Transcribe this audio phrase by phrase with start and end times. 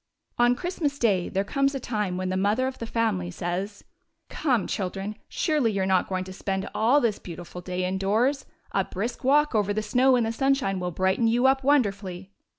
[0.39, 3.83] On Christmas day there comes a time when the mother of the family says:"
[4.29, 8.47] Come, children, surely you 're not going to spend all this beautiful day indoors.
[8.71, 12.31] A brisk walk over the snow in the sunshine will brighten you up wonderfully."